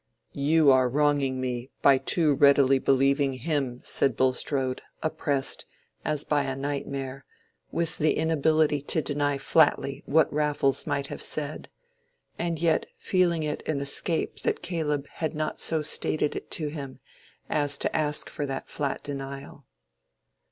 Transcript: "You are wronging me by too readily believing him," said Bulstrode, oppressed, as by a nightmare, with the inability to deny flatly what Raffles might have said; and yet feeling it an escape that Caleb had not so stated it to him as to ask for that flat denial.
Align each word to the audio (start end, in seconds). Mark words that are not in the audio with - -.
"You 0.33 0.71
are 0.71 0.89
wronging 0.89 1.39
me 1.39 1.69
by 1.83 1.99
too 1.99 2.33
readily 2.33 2.79
believing 2.79 3.33
him," 3.33 3.81
said 3.83 4.15
Bulstrode, 4.17 4.81
oppressed, 5.03 5.67
as 6.03 6.23
by 6.23 6.41
a 6.45 6.55
nightmare, 6.55 7.23
with 7.71 7.99
the 7.99 8.13
inability 8.13 8.81
to 8.81 9.03
deny 9.03 9.37
flatly 9.37 10.01
what 10.07 10.33
Raffles 10.33 10.87
might 10.87 11.05
have 11.05 11.21
said; 11.21 11.69
and 12.39 12.57
yet 12.57 12.87
feeling 12.97 13.43
it 13.43 13.61
an 13.67 13.79
escape 13.79 14.39
that 14.39 14.63
Caleb 14.63 15.05
had 15.05 15.35
not 15.35 15.59
so 15.59 15.83
stated 15.83 16.35
it 16.35 16.49
to 16.49 16.69
him 16.69 16.99
as 17.47 17.77
to 17.77 17.95
ask 17.95 18.27
for 18.27 18.47
that 18.47 18.69
flat 18.69 19.03
denial. 19.03 19.67